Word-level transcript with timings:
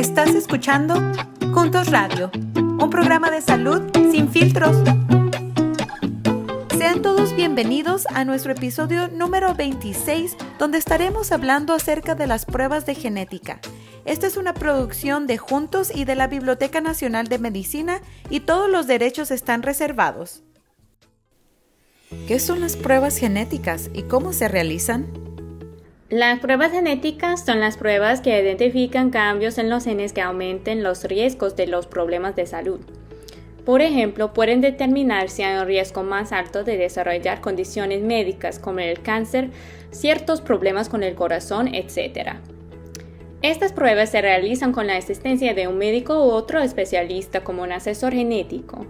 Estás 0.00 0.34
escuchando 0.34 0.94
Juntos 1.52 1.90
Radio, 1.90 2.30
un 2.54 2.88
programa 2.88 3.30
de 3.30 3.42
salud 3.42 3.82
sin 4.10 4.30
filtros. 4.30 4.74
Sean 6.78 7.02
todos 7.02 7.36
bienvenidos 7.36 8.06
a 8.06 8.24
nuestro 8.24 8.52
episodio 8.52 9.08
número 9.08 9.54
26, 9.54 10.38
donde 10.58 10.78
estaremos 10.78 11.32
hablando 11.32 11.74
acerca 11.74 12.14
de 12.14 12.26
las 12.26 12.46
pruebas 12.46 12.86
de 12.86 12.94
genética. 12.94 13.60
Esta 14.06 14.26
es 14.26 14.38
una 14.38 14.54
producción 14.54 15.26
de 15.26 15.36
Juntos 15.36 15.92
y 15.94 16.06
de 16.06 16.14
la 16.14 16.28
Biblioteca 16.28 16.80
Nacional 16.80 17.26
de 17.26 17.38
Medicina 17.38 18.00
y 18.30 18.40
todos 18.40 18.70
los 18.70 18.86
derechos 18.86 19.30
están 19.30 19.62
reservados. 19.62 20.42
¿Qué 22.26 22.40
son 22.40 22.60
las 22.60 22.76
pruebas 22.76 23.18
genéticas 23.18 23.90
y 23.92 24.04
cómo 24.04 24.32
se 24.32 24.48
realizan? 24.48 25.29
Las 26.10 26.40
pruebas 26.40 26.72
genéticas 26.72 27.44
son 27.44 27.60
las 27.60 27.76
pruebas 27.76 28.20
que 28.20 28.36
identifican 28.42 29.10
cambios 29.10 29.58
en 29.58 29.70
los 29.70 29.84
genes 29.84 30.12
que 30.12 30.20
aumenten 30.20 30.82
los 30.82 31.04
riesgos 31.04 31.54
de 31.54 31.68
los 31.68 31.86
problemas 31.86 32.34
de 32.34 32.46
salud. 32.46 32.80
Por 33.64 33.80
ejemplo, 33.80 34.32
pueden 34.32 34.60
determinar 34.60 35.28
si 35.28 35.44
hay 35.44 35.56
un 35.56 35.68
riesgo 35.68 36.02
más 36.02 36.32
alto 36.32 36.64
de 36.64 36.76
desarrollar 36.76 37.40
condiciones 37.40 38.02
médicas 38.02 38.58
como 38.58 38.80
el 38.80 39.00
cáncer, 39.02 39.50
ciertos 39.92 40.40
problemas 40.40 40.88
con 40.88 41.04
el 41.04 41.14
corazón, 41.14 41.72
etc. 41.72 42.38
Estas 43.40 43.72
pruebas 43.72 44.10
se 44.10 44.20
realizan 44.20 44.72
con 44.72 44.88
la 44.88 44.96
asistencia 44.96 45.54
de 45.54 45.68
un 45.68 45.78
médico 45.78 46.26
u 46.26 46.32
otro 46.32 46.60
especialista 46.60 47.44
como 47.44 47.62
un 47.62 47.70
asesor 47.70 48.14
genético. 48.14 48.84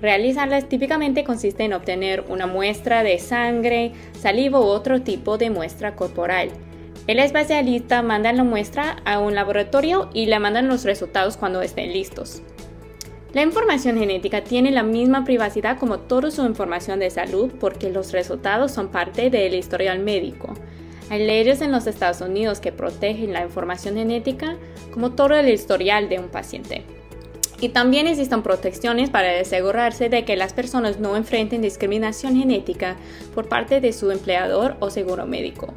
Realizarlas 0.00 0.68
típicamente 0.68 1.24
consiste 1.24 1.64
en 1.64 1.72
obtener 1.72 2.24
una 2.28 2.46
muestra 2.46 3.02
de 3.02 3.18
sangre, 3.18 3.92
saliva 4.18 4.60
u 4.60 4.64
otro 4.64 5.02
tipo 5.02 5.38
de 5.38 5.50
muestra 5.50 5.96
corporal. 5.96 6.50
El 7.06 7.18
especialista 7.18 8.02
manda 8.02 8.32
la 8.32 8.44
muestra 8.44 8.96
a 9.04 9.18
un 9.18 9.34
laboratorio 9.34 10.08
y 10.14 10.26
le 10.26 10.38
mandan 10.38 10.68
los 10.68 10.84
resultados 10.84 11.36
cuando 11.36 11.60
estén 11.60 11.92
listos. 11.92 12.42
La 13.34 13.42
información 13.42 13.98
genética 13.98 14.44
tiene 14.44 14.70
la 14.70 14.84
misma 14.84 15.24
privacidad 15.24 15.78
como 15.78 15.98
toda 15.98 16.30
su 16.30 16.46
información 16.46 17.00
de 17.00 17.10
salud 17.10 17.50
porque 17.58 17.90
los 17.90 18.12
resultados 18.12 18.70
son 18.72 18.88
parte 18.88 19.28
del 19.28 19.54
historial 19.54 19.98
médico. 19.98 20.54
Hay 21.10 21.26
leyes 21.26 21.60
en 21.60 21.72
los 21.72 21.86
Estados 21.86 22.20
Unidos 22.20 22.60
que 22.60 22.72
protegen 22.72 23.32
la 23.32 23.42
información 23.42 23.96
genética 23.96 24.56
como 24.92 25.12
todo 25.12 25.34
el 25.34 25.48
historial 25.48 26.08
de 26.08 26.20
un 26.20 26.28
paciente. 26.28 26.84
Y 27.60 27.70
también 27.70 28.06
existen 28.06 28.42
protecciones 28.42 29.10
para 29.10 29.40
asegurarse 29.40 30.08
de 30.08 30.24
que 30.24 30.36
las 30.36 30.52
personas 30.52 30.98
no 30.98 31.16
enfrenten 31.16 31.62
discriminación 31.62 32.36
genética 32.36 32.96
por 33.34 33.48
parte 33.48 33.80
de 33.80 33.92
su 33.92 34.10
empleador 34.10 34.76
o 34.80 34.90
seguro 34.90 35.26
médico. 35.26 35.72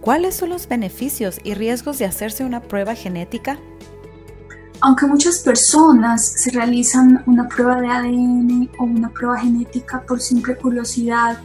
¿Cuáles 0.00 0.34
son 0.34 0.50
los 0.50 0.68
beneficios 0.68 1.40
y 1.44 1.54
riesgos 1.54 1.98
de 1.98 2.04
hacerse 2.04 2.44
una 2.44 2.60
prueba 2.60 2.94
genética? 2.94 3.58
Aunque 4.80 5.06
muchas 5.06 5.38
personas 5.38 6.26
se 6.26 6.50
realizan 6.50 7.22
una 7.24 7.48
prueba 7.48 7.80
de 7.80 7.88
ADN 7.88 8.70
o 8.78 8.84
una 8.84 9.08
prueba 9.08 9.38
genética 9.38 10.02
por 10.06 10.20
simple 10.20 10.56
curiosidad, 10.56 11.38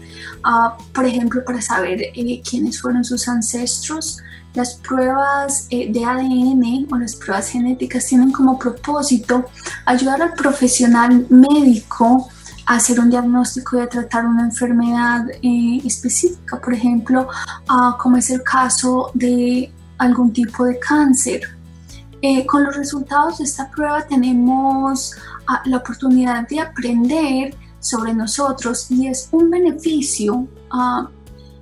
ah, 0.44 0.78
por 0.94 1.06
ejemplo, 1.06 1.42
para 1.46 1.62
saber 1.62 2.02
eh, 2.02 2.42
quiénes 2.42 2.82
fueron 2.82 3.06
sus 3.06 3.30
ancestros, 3.30 4.22
las 4.54 4.76
pruebas 4.76 5.68
eh, 5.70 5.92
de 5.92 6.04
ADN 6.04 6.88
o 6.92 6.98
las 6.98 7.16
pruebas 7.16 7.50
genéticas 7.50 8.06
tienen 8.08 8.32
como 8.32 8.58
propósito 8.58 9.46
ayudar 9.86 10.22
al 10.22 10.34
profesional 10.34 11.26
médico 11.30 12.30
a 12.66 12.76
hacer 12.76 13.00
un 13.00 13.10
diagnóstico 13.10 13.78
y 13.78 13.82
a 13.82 13.90
tratar 13.90 14.26
una 14.26 14.44
enfermedad 14.44 15.26
eh, 15.42 15.82
específica, 15.86 16.60
por 16.62 16.74
ejemplo, 16.74 17.28
como 17.98 18.18
es 18.18 18.30
el 18.30 18.44
caso 18.44 19.12
de 19.14 19.72
algún 19.98 20.32
tipo 20.34 20.66
de 20.66 20.80
cáncer. 20.80 21.42
Eh, 22.22 22.46
con 22.46 22.66
los 22.66 22.76
resultados 22.76 23.38
de 23.38 23.46
esta 23.46 23.70
prueba 23.70 24.06
tenemos 24.06 25.16
ah, 25.48 25.62
la 25.66 25.78
oportunidad 25.78 26.46
de 26.50 26.60
aprender 26.60 27.56
sobre 27.80 28.14
nosotros 28.14 28.92
y 28.92 29.08
es 29.08 29.30
un 29.32 29.50
beneficio 29.50 30.34
uh, 30.36 31.08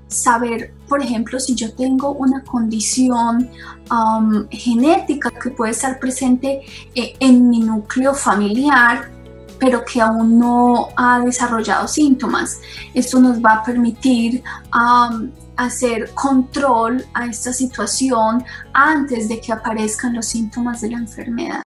saber, 0.07 0.73
por 0.87 1.01
ejemplo, 1.01 1.39
si 1.39 1.55
yo 1.55 1.73
tengo 1.73 2.11
una 2.11 2.43
condición 2.43 3.49
um, 3.91 4.47
genética 4.49 5.31
que 5.31 5.51
puede 5.51 5.71
estar 5.71 5.99
presente 5.99 6.61
eh, 6.95 7.13
en 7.19 7.49
mi 7.49 7.59
núcleo 7.59 8.13
familiar, 8.13 9.11
pero 9.59 9.83
que 9.83 10.01
aún 10.01 10.39
no 10.39 10.89
ha 10.95 11.19
desarrollado 11.19 11.87
síntomas. 11.87 12.59
Esto 12.93 13.19
nos 13.19 13.43
va 13.43 13.55
a 13.55 13.63
permitir 13.63 14.43
um, 14.73 15.31
hacer 15.55 16.11
control 16.13 17.03
a 17.13 17.25
esta 17.25 17.51
situación 17.51 18.43
antes 18.73 19.27
de 19.27 19.41
que 19.41 19.51
aparezcan 19.51 20.13
los 20.13 20.27
síntomas 20.27 20.81
de 20.81 20.91
la 20.91 20.97
enfermedad. 20.97 21.63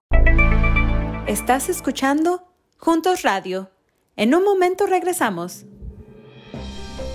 Estás 1.26 1.68
escuchando 1.68 2.42
Juntos 2.78 3.22
Radio. 3.22 3.70
En 4.16 4.34
un 4.34 4.44
momento 4.44 4.86
regresamos. 4.86 5.66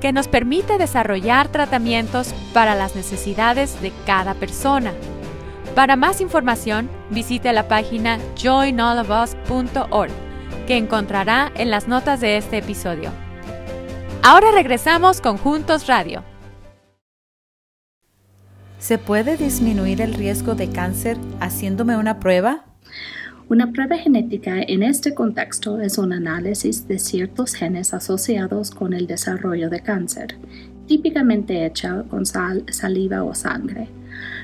que 0.00 0.12
nos 0.12 0.28
permite 0.28 0.78
desarrollar 0.78 1.48
tratamientos 1.48 2.34
para 2.52 2.74
las 2.74 2.96
necesidades 2.96 3.80
de 3.82 3.92
cada 4.06 4.34
persona. 4.34 4.92
Para 5.74 5.96
más 5.96 6.20
información, 6.20 6.90
visite 7.10 7.52
la 7.52 7.68
página 7.68 8.18
joinallofus.org, 8.42 10.10
que 10.66 10.76
encontrará 10.76 11.52
en 11.54 11.70
las 11.70 11.86
notas 11.86 12.20
de 12.20 12.36
este 12.36 12.58
episodio. 12.58 13.10
Ahora 14.22 14.50
regresamos 14.52 15.20
con 15.20 15.38
Juntos 15.38 15.86
Radio. 15.86 16.24
¿Se 18.78 18.98
puede 18.98 19.36
disminuir 19.36 20.00
el 20.00 20.14
riesgo 20.14 20.54
de 20.54 20.70
cáncer 20.70 21.18
haciéndome 21.38 21.96
una 21.96 22.18
prueba? 22.18 22.64
Una 23.50 23.72
prueba 23.72 23.98
genética 23.98 24.62
en 24.62 24.84
este 24.84 25.12
contexto 25.12 25.80
es 25.80 25.98
un 25.98 26.12
análisis 26.12 26.86
de 26.86 27.00
ciertos 27.00 27.54
genes 27.54 27.92
asociados 27.92 28.70
con 28.70 28.92
el 28.92 29.08
desarrollo 29.08 29.68
de 29.68 29.80
cáncer, 29.80 30.36
típicamente 30.86 31.66
hecha 31.66 32.04
con 32.08 32.26
sal, 32.26 32.64
saliva 32.70 33.24
o 33.24 33.34
sangre. 33.34 33.88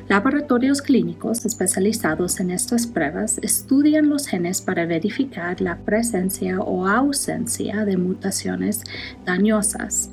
Laboratorios 0.09 0.83
clínicos 0.83 1.47
especializados 1.47 2.41
en 2.41 2.51
estas 2.51 2.89
pruebas 2.89 3.39
estudian 3.43 4.09
los 4.09 4.27
genes 4.27 4.61
para 4.61 4.87
verificar 4.87 5.61
la 5.61 5.77
presencia 5.77 6.59
o 6.59 6.89
ausencia 6.89 7.85
de 7.85 7.97
mutaciones 7.97 8.83
dañosas. 9.25 10.11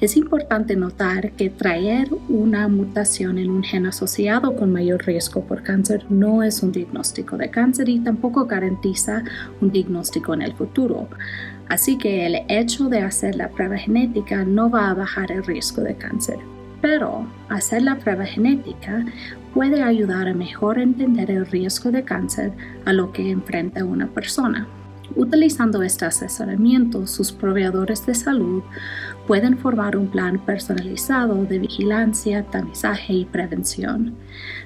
Es 0.00 0.16
importante 0.16 0.76
notar 0.76 1.32
que 1.32 1.50
traer 1.50 2.08
una 2.28 2.68
mutación 2.68 3.38
en 3.38 3.50
un 3.50 3.62
gen 3.62 3.86
asociado 3.86 4.56
con 4.56 4.72
mayor 4.72 5.04
riesgo 5.06 5.42
por 5.42 5.62
cáncer 5.62 6.04
no 6.10 6.42
es 6.42 6.62
un 6.62 6.72
diagnóstico 6.72 7.36
de 7.36 7.50
cáncer 7.50 7.88
y 7.88 8.00
tampoco 8.00 8.46
garantiza 8.46 9.22
un 9.60 9.70
diagnóstico 9.70 10.34
en 10.34 10.42
el 10.42 10.54
futuro. 10.54 11.08
Así 11.68 11.96
que 11.96 12.26
el 12.26 12.42
hecho 12.48 12.88
de 12.88 13.00
hacer 13.00 13.36
la 13.36 13.48
prueba 13.48 13.78
genética 13.78 14.44
no 14.44 14.68
va 14.68 14.90
a 14.90 14.94
bajar 14.94 15.32
el 15.32 15.44
riesgo 15.44 15.82
de 15.82 15.94
cáncer 15.96 16.38
pero 16.84 17.26
hacer 17.48 17.80
la 17.80 17.96
prueba 17.96 18.26
genética 18.26 19.06
puede 19.54 19.82
ayudar 19.82 20.28
a 20.28 20.34
mejor 20.34 20.78
entender 20.78 21.30
el 21.30 21.46
riesgo 21.46 21.90
de 21.90 22.02
cáncer 22.02 22.52
a 22.84 22.92
lo 22.92 23.10
que 23.10 23.30
enfrenta 23.30 23.86
una 23.86 24.06
persona. 24.08 24.68
Utilizando 25.16 25.82
este 25.82 26.06
asesoramiento, 26.06 27.06
sus 27.06 27.30
proveedores 27.30 28.04
de 28.04 28.14
salud 28.14 28.64
pueden 29.28 29.56
formar 29.56 29.96
un 29.96 30.08
plan 30.08 30.44
personalizado 30.44 31.44
de 31.44 31.60
vigilancia, 31.60 32.42
tamizaje 32.42 33.12
y 33.12 33.24
prevención. 33.24 34.14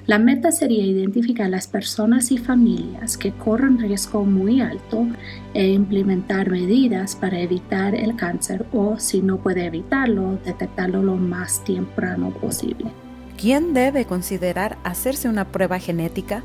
La 0.07 0.17
meta 0.17 0.51
sería 0.51 0.83
identificar 0.83 1.49
las 1.49 1.67
personas 1.67 2.31
y 2.31 2.39
familias 2.39 3.15
que 3.15 3.31
corren 3.31 3.77
riesgo 3.77 4.25
muy 4.25 4.59
alto 4.61 5.05
e 5.53 5.67
implementar 5.67 6.49
medidas 6.49 7.15
para 7.15 7.39
evitar 7.39 7.93
el 7.93 8.15
cáncer 8.15 8.65
o, 8.73 8.97
si 8.97 9.21
no 9.21 9.37
puede 9.37 9.65
evitarlo, 9.65 10.39
detectarlo 10.43 11.03
lo 11.03 11.15
más 11.15 11.63
temprano 11.63 12.31
posible. 12.31 12.91
¿Quién 13.37 13.73
debe 13.73 14.05
considerar 14.05 14.77
hacerse 14.83 15.29
una 15.29 15.45
prueba 15.45 15.79
genética? 15.79 16.43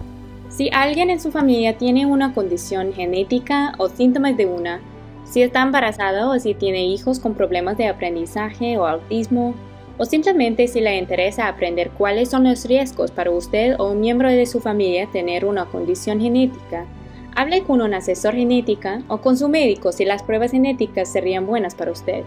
Si 0.48 0.70
alguien 0.72 1.10
en 1.10 1.20
su 1.20 1.30
familia 1.30 1.78
tiene 1.78 2.06
una 2.06 2.32
condición 2.32 2.92
genética 2.92 3.74
o 3.78 3.88
síntomas 3.88 4.36
de 4.36 4.46
una, 4.46 4.80
si 5.24 5.42
está 5.42 5.62
embarazada 5.62 6.28
o 6.28 6.38
si 6.38 6.54
tiene 6.54 6.86
hijos 6.86 7.18
con 7.18 7.34
problemas 7.34 7.76
de 7.76 7.88
aprendizaje 7.88 8.78
o 8.78 8.86
autismo, 8.86 9.54
o 9.98 10.04
simplemente 10.04 10.68
si 10.68 10.80
le 10.80 10.98
interesa 10.98 11.48
aprender 11.48 11.90
cuáles 11.90 12.30
son 12.30 12.44
los 12.44 12.64
riesgos 12.66 13.10
para 13.10 13.30
usted 13.30 13.76
o 13.78 13.90
un 13.92 14.00
miembro 14.00 14.28
de 14.28 14.46
su 14.46 14.60
familia 14.60 15.08
tener 15.10 15.44
una 15.44 15.66
condición 15.66 16.20
genética, 16.20 16.86
Hable 17.36 17.64
con 17.64 17.82
un 17.82 17.94
asesor 17.94 18.34
genética 18.34 19.02
o 19.08 19.18
con 19.18 19.36
su 19.36 19.48
médico 19.48 19.90
si 19.90 20.04
las 20.04 20.22
pruebas 20.22 20.52
genéticas 20.52 21.10
serían 21.10 21.46
buenas 21.46 21.74
para 21.74 21.90
usted. 21.90 22.22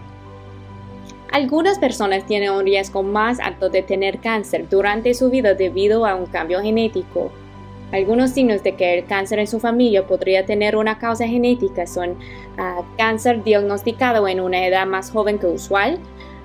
Algunas 1.32 1.78
personas 1.78 2.26
tienen 2.26 2.50
un 2.50 2.66
riesgo 2.66 3.02
más 3.02 3.40
alto 3.40 3.70
de 3.70 3.82
tener 3.82 4.18
cáncer 4.18 4.68
durante 4.68 5.14
su 5.14 5.30
vida 5.30 5.54
debido 5.54 6.04
a 6.04 6.14
un 6.14 6.26
cambio 6.26 6.60
genético. 6.60 7.30
Algunos 7.92 8.30
signos 8.30 8.62
de 8.62 8.76
que 8.76 8.98
el 8.98 9.06
cáncer 9.06 9.38
en 9.38 9.46
su 9.46 9.60
familia 9.60 10.06
podría 10.06 10.44
tener 10.44 10.76
una 10.76 10.98
causa 10.98 11.26
genética 11.26 11.86
son 11.86 12.18
ah, 12.58 12.82
cáncer 12.98 13.42
diagnosticado 13.42 14.28
en 14.28 14.40
una 14.40 14.66
edad 14.66 14.86
más 14.86 15.10
joven 15.10 15.38
que 15.38 15.46
usual, 15.46 15.98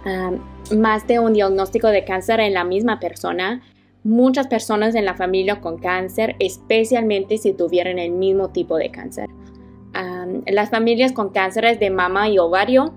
ah, 0.05 0.31
más 0.75 1.05
de 1.05 1.19
un 1.19 1.33
diagnóstico 1.33 1.89
de 1.89 2.05
cáncer 2.05 2.39
en 2.39 2.53
la 2.53 2.63
misma 2.63 2.99
persona, 2.99 3.61
muchas 4.05 4.47
personas 4.47 4.95
en 4.95 5.05
la 5.05 5.15
familia 5.15 5.59
con 5.59 5.77
cáncer, 5.79 6.35
especialmente 6.39 7.37
si 7.37 7.53
tuvieran 7.53 7.99
el 7.99 8.11
mismo 8.11 8.49
tipo 8.49 8.77
de 8.77 8.91
cáncer. 8.91 9.29
las 10.47 10.69
familias 10.69 11.11
con 11.11 11.29
cánceres 11.29 11.79
de 11.79 11.89
mama 11.89 12.27
y 12.27 12.39
ovario, 12.39 12.93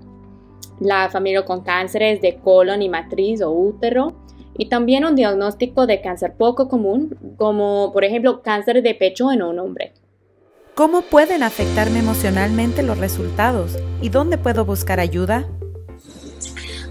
la 0.79 1.09
familia 1.09 1.45
con 1.45 1.61
cánceres 1.61 2.21
de 2.21 2.37
colon 2.37 2.81
y 2.81 2.89
matriz 2.89 3.41
o 3.41 3.51
útero, 3.51 4.13
y 4.57 4.69
también 4.69 5.05
un 5.05 5.15
diagnóstico 5.15 5.87
de 5.87 6.01
cáncer 6.01 6.33
poco 6.37 6.67
común, 6.67 7.15
como 7.37 7.91
por 7.93 8.03
ejemplo 8.03 8.41
cáncer 8.41 8.81
de 8.81 8.95
pecho 8.95 9.31
en 9.31 9.43
un 9.43 9.59
hombre. 9.59 9.93
¿Cómo 10.75 11.01
pueden 11.01 11.43
afectarme 11.43 11.99
emocionalmente 11.99 12.83
los 12.83 12.97
resultados? 12.97 13.77
¿Y 14.01 14.09
dónde 14.09 14.37
puedo 14.37 14.65
buscar 14.65 14.99
ayuda? 14.99 15.45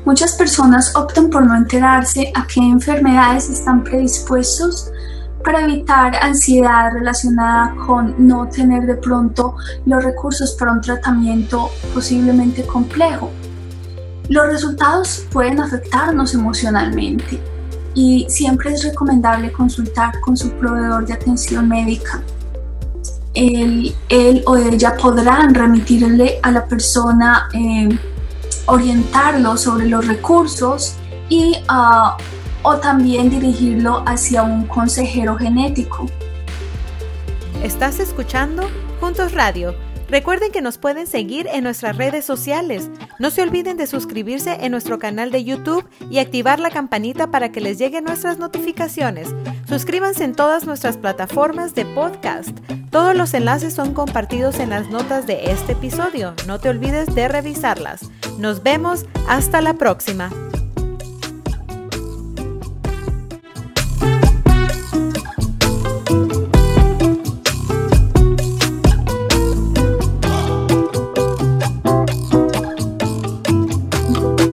Muchas 0.05 0.35
personas 0.35 0.95
optan 0.95 1.31
por 1.31 1.47
no 1.47 1.57
enterarse 1.57 2.33
a 2.35 2.47
qué 2.47 2.61
enfermedades 2.61 3.49
están 3.49 3.85
predispuestos 3.85 4.91
para 5.45 5.65
evitar 5.65 6.17
ansiedad 6.17 6.93
relacionada 6.93 7.75
con 7.87 8.15
no 8.19 8.49
tener 8.49 8.87
de 8.87 8.97
pronto 8.97 9.55
los 9.85 10.03
recursos 10.03 10.55
para 10.55 10.73
un 10.73 10.81
tratamiento 10.81 11.71
posiblemente 11.95 12.65
complejo. 12.67 13.31
Los 14.29 14.47
resultados 14.49 15.27
pueden 15.31 15.61
afectarnos 15.61 16.35
emocionalmente 16.35 17.41
y 17.96 18.26
siempre 18.28 18.75
es 18.75 18.84
recomendable 18.84 19.50
consultar 19.50 20.20
con 20.20 20.37
su 20.37 20.50
proveedor 20.50 21.06
de 21.06 21.14
atención 21.14 21.66
médica. 21.66 22.22
Él, 23.34 23.94
o 24.46 24.56
ella 24.56 24.96
podrán 24.96 25.54
remitirle 25.54 26.38
a 26.43 26.50
la 26.50 26.66
persona 26.66 27.48
eh, 27.54 27.88
orientarlo 28.66 29.56
sobre 29.56 29.87
los 29.87 30.06
recursos 30.06 30.94
y 31.28 31.56
ah, 31.69 32.16
o 32.62 32.76
también 32.76 33.31
dirigirlo 33.31 34.02
hacia 34.06 34.43
un 34.43 34.66
consejero 34.66 35.37
genético. 35.37 36.06
¿Estás 37.62 37.98
escuchando 37.98 38.69
Juntos 39.00 39.32
Radio? 39.32 39.86
Recuerden 40.08 40.53
que 40.53 40.62
nos 40.62 40.79
pueden 40.79 41.06
seguir 41.06 41.49
en 41.53 41.64
nuestras 41.64 41.97
redes 41.97 42.25
sociales. 42.25 42.91
No 43.19 43.31
se 43.31 43.43
olviden 43.43 43.76
de 43.76 43.87
suscribirse 43.87 44.56
en 44.61 44.70
nuestro 44.70 44.99
canal 44.99 45.32
de 45.32 45.43
YouTube 45.43 45.88
y 46.11 46.19
activar 46.19 46.61
la 46.61 46.70
campanita 46.70 47.31
para 47.31 47.50
que 47.50 47.61
les 47.61 47.79
lleguen 47.79 48.05
nuestras 48.05 48.38
notificaciones. 48.38 49.35
Suscríbanse 49.69 50.25
en 50.25 50.35
todas 50.35 50.64
nuestras 50.64 50.97
plataformas 50.97 51.75
de 51.75 51.85
podcast. 51.87 52.56
Todos 52.91 53.17
los 53.17 53.35
enlaces 53.35 53.75
son 53.75 53.94
compartidos 53.94 54.61
en 54.61 54.70
las 54.70 54.88
notas 54.91 55.26
de 55.26 55.50
este 55.50 55.73
episodio. 55.73 56.35
No 56.47 56.61
te 56.61 56.69
olvides 56.69 57.12
de 57.14 57.26
revisarlas. 57.26 58.08
Nos 58.38 58.62
vemos 58.62 59.06
hasta 59.29 59.61
la 59.61 59.75
próxima. 59.75 60.31